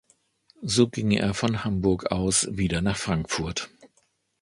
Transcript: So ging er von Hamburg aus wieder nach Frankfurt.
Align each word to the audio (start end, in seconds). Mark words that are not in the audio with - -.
So 0.63 0.87
ging 0.87 1.11
er 1.11 1.35
von 1.35 1.63
Hamburg 1.63 2.11
aus 2.11 2.47
wieder 2.49 2.81
nach 2.81 2.97
Frankfurt. 2.97 3.69